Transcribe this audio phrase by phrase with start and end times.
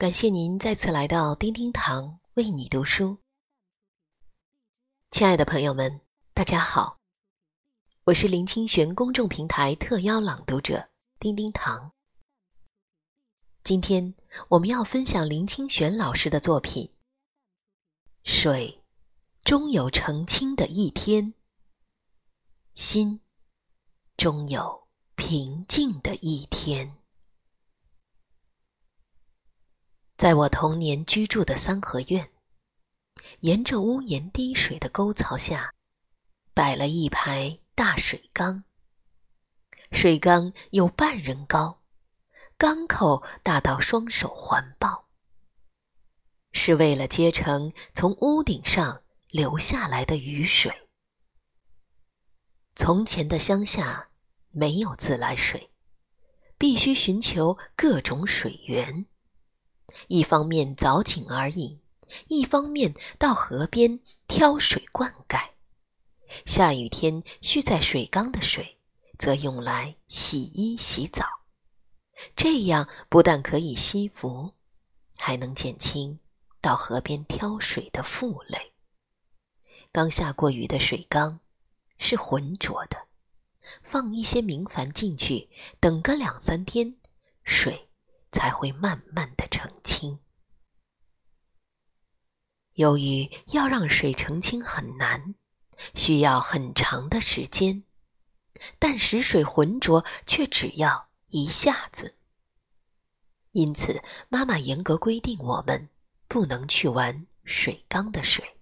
[0.00, 3.18] 感谢您再次来到叮叮堂为你读书，
[5.10, 6.00] 亲爱的朋友们，
[6.32, 6.96] 大家好，
[8.04, 11.92] 我是林清玄公众平台特邀朗读者叮叮堂。
[13.62, 14.14] 今天
[14.48, 16.86] 我们要分享林清玄老师的作品
[18.24, 18.82] 《水
[19.44, 21.26] 终有澄清的一天》，
[22.72, 23.20] 心
[24.16, 26.99] 终有平静的一天。
[30.20, 32.30] 在我童年居住的三合院，
[33.38, 35.72] 沿着屋檐滴水的沟槽下，
[36.52, 38.64] 摆了一排大水缸。
[39.92, 41.80] 水缸有半人高，
[42.58, 45.08] 缸口大到双手环抱，
[46.52, 50.86] 是为了接成从屋顶上流下来的雨水。
[52.74, 54.10] 从前的乡下
[54.50, 55.70] 没有自来水，
[56.58, 59.06] 必须寻求各种水源。
[60.08, 61.80] 一方面凿井而饮，
[62.28, 65.50] 一方面到河边挑水灌溉。
[66.46, 68.78] 下雨天蓄在水缸的水，
[69.18, 71.24] 则用来洗衣洗澡。
[72.36, 74.54] 这样不但可以吸福，
[75.18, 76.18] 还能减轻
[76.60, 78.72] 到河边挑水的负累。
[79.90, 81.40] 刚下过雨的水缸
[81.98, 83.08] 是浑浊的，
[83.82, 85.48] 放一些明矾进去，
[85.80, 86.96] 等个两三天，
[87.42, 87.89] 水。
[88.32, 90.18] 才会慢慢的澄清。
[92.74, 95.34] 由于要让水澄清很难，
[95.94, 97.84] 需要很长的时间，
[98.78, 102.16] 但使水浑浊却只要一下子。
[103.52, 105.90] 因此，妈妈严格规定我们
[106.28, 108.58] 不能去玩水缸的水。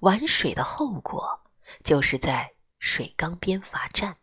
[0.00, 1.44] 玩水的后果，
[1.82, 4.16] 就是在水缸边罚站。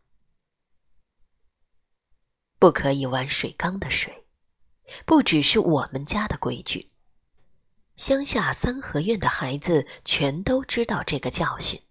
[2.57, 4.22] 不可以玩水缸的水。
[5.05, 6.89] 不只是我们家的规矩，
[7.95, 11.81] 乡下三合院的孩子全都知道这个教训。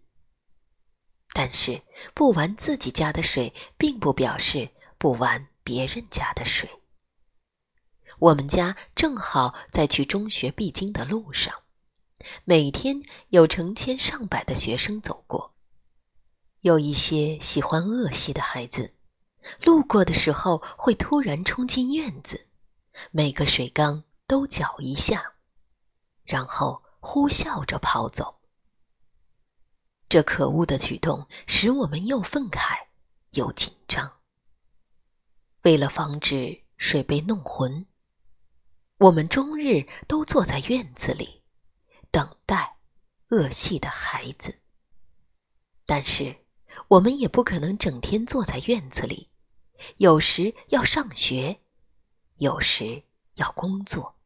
[1.35, 1.83] 但是，
[2.13, 4.69] 不玩自己家的水，并不表示
[4.99, 6.69] 不玩别人家的水。
[8.19, 11.63] 我们家正好在去中学必经的路上，
[12.45, 15.55] 每天有成千上百的学生走过，
[16.61, 18.95] 有一些喜欢恶戏的孩子，
[19.65, 22.47] 路过的时候会突然冲进院子。
[23.11, 25.35] 每个水缸都搅一下，
[26.25, 28.41] 然后呼啸着跑走。
[30.09, 32.89] 这可恶的举动使我们又愤慨
[33.31, 34.21] 又紧张。
[35.63, 37.87] 为了防止水被弄浑，
[38.99, 41.43] 我们终日都坐在院子里，
[42.11, 42.79] 等待
[43.29, 44.61] 恶戏的孩子。
[45.87, 46.45] 但是，
[46.89, 49.31] 我们也不可能整天坐在院子里，
[49.97, 51.62] 有时要上学。
[52.43, 53.05] 有时
[53.35, 54.17] 要工作，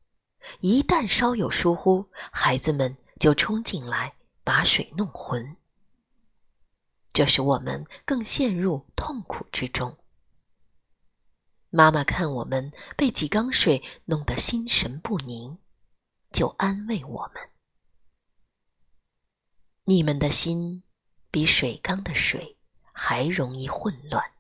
[0.60, 4.10] 一旦稍有疏忽，孩子们就冲进来
[4.43, 5.59] 把水弄浑，
[7.12, 9.99] 这使我们更陷入痛苦之中。
[11.69, 15.59] 妈妈看我们被几缸水弄得心神不宁，
[16.32, 17.50] 就安慰我们
[19.84, 20.82] ：“你们的心
[21.31, 22.56] 比水缸的水
[22.94, 24.32] 还容易混乱。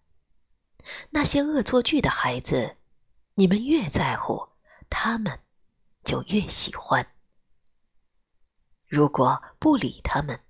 [1.10, 2.78] 那些恶作剧的孩子。”
[3.38, 4.48] 你们越在乎，
[4.88, 5.40] 他们
[6.02, 7.14] 就越喜欢。
[8.86, 10.40] 如果不理他们，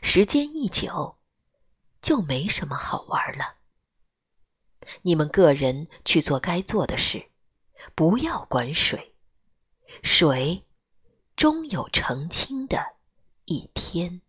[0.00, 1.18] 时间一久，
[2.00, 3.56] 就没什么好玩了。
[5.02, 7.32] 你们个人去做该做的事，
[7.96, 9.16] 不要管水。
[10.04, 10.68] 水
[11.34, 12.98] 终有澄清的
[13.46, 14.22] 一天。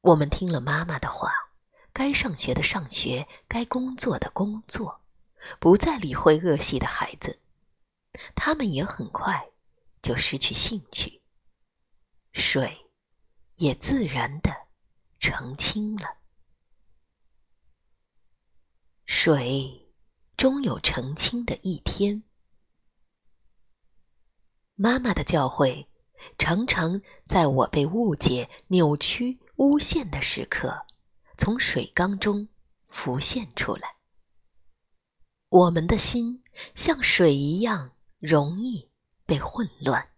[0.00, 1.47] 我们听了妈妈的话。
[1.92, 5.00] 该上学的上学，该工作的工作，
[5.58, 7.40] 不再理会恶习的孩子，
[8.34, 9.50] 他们也很快
[10.00, 11.20] 就失去兴趣。
[12.32, 12.86] 水
[13.56, 14.68] 也自然的
[15.18, 16.18] 澄清了。
[19.04, 19.88] 水
[20.36, 22.22] 终有澄清的一天。
[24.76, 25.88] 妈妈的教诲，
[26.38, 30.86] 常常在我被误解、扭曲、诬陷的时刻。
[31.38, 32.48] 从水缸中
[32.88, 33.96] 浮现出来。
[35.48, 36.42] 我们的心
[36.74, 38.90] 像水一样容易
[39.24, 40.10] 被混乱，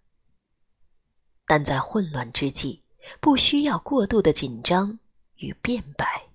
[1.46, 2.82] 但在混乱之际，
[3.20, 4.98] 不需要过度的紧张
[5.36, 6.30] 与辩白，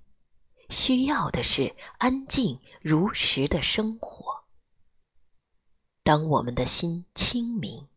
[0.69, 4.45] 需要的是安静如实的生活。
[6.03, 7.87] 当我们的心清明，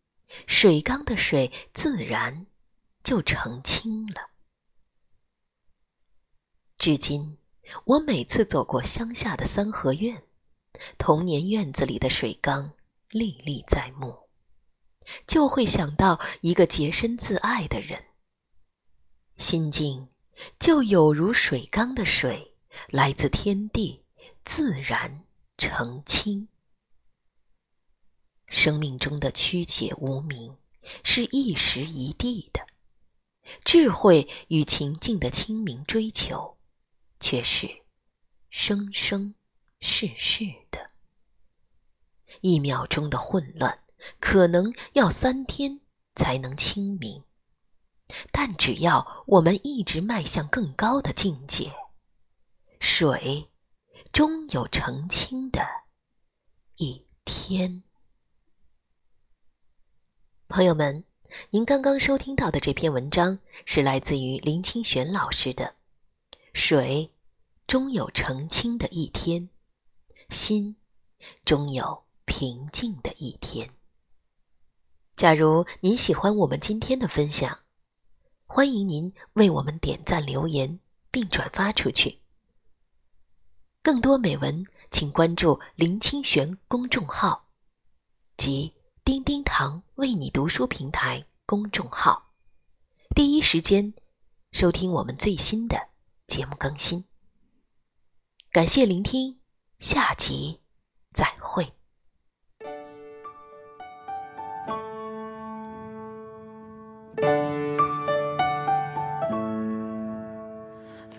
[0.47, 2.47] 水缸的水自然
[3.05, 4.31] 就澄清了。
[6.79, 7.37] 至今，
[7.87, 10.23] 我每次走过乡下的三合院，
[10.97, 12.73] 童年院子里的水缸
[13.11, 14.29] 历历在目，
[15.27, 18.05] 就会想到一个洁身自爱的人，
[19.37, 20.09] 心境
[20.61, 22.55] 就有如水缸的水，
[22.91, 24.05] 来自天地，
[24.45, 25.25] 自然
[25.57, 26.47] 澄清。
[28.47, 30.57] 生命中的曲解无明，
[31.03, 32.63] 是一时一地的；
[33.65, 36.57] 智慧与情境的清明追求，
[37.21, 37.83] 却是
[38.51, 39.35] 生生
[39.81, 40.87] 世世的。
[42.41, 43.83] 一秒钟的混乱，
[44.21, 45.81] 可能要三天
[46.15, 47.23] 才能清明；
[48.31, 51.73] 但只要我们一直迈向更高的境界，
[52.81, 53.49] 水
[54.13, 55.67] 终有澄清的
[56.77, 57.83] 一天。
[60.49, 61.05] 朋友们，
[61.51, 65.65] 您刚刚收听到的这篇文章是来自于林清玄老师的
[66.59, 67.13] 《水
[67.69, 69.49] 终有澄清的一天，
[70.29, 70.77] 心
[71.45, 73.69] 终有平静的一天》。
[75.15, 77.61] 假如您喜欢我们今天的分享，
[78.45, 80.81] 欢迎您为我们点赞、留言
[81.13, 82.19] 并转发出去。
[83.81, 87.51] 更多美文，请关注林清玄公众号
[88.37, 88.75] 及。
[89.05, 92.35] 叮叮堂为你读书平台公众号，
[93.17, 93.95] 第一时间
[94.53, 95.89] 收听我们最新的
[96.29, 97.05] 节目更新。
[98.53, 99.41] 感谢聆听，
[99.81, 100.61] 下集
[101.13, 101.73] 再会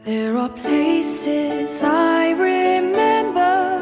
[0.05, 3.81] there are places i remember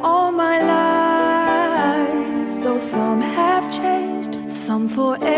[0.00, 0.86] all my life。
[2.78, 5.35] Some have changed, some forever,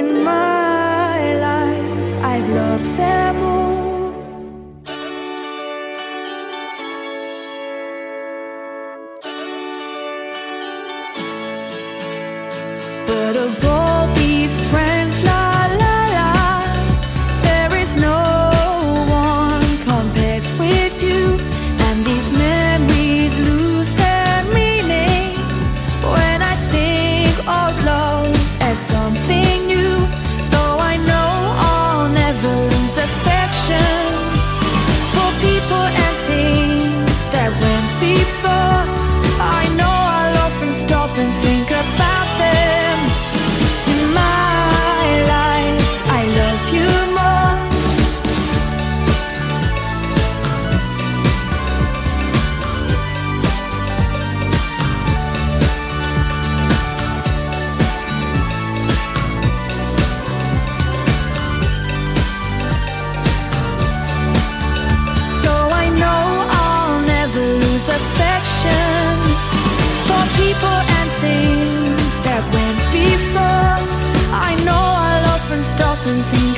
[0.00, 3.53] In my life, I've loved them all.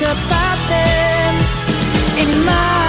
[0.07, 1.35] About them
[2.23, 2.86] in my